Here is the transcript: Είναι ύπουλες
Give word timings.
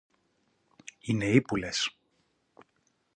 Είναι 0.99 1.25
ύπουλες 1.29 1.95